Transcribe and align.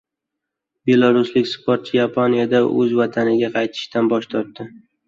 Belaruslik 0.89 1.51
sportchi 1.51 1.95
Yaponiyadan 2.01 2.67
o‘z 2.81 2.99
vataniga 3.05 3.55
qaytishdan 3.61 4.15
bosh 4.17 4.33
tortdi 4.37 4.73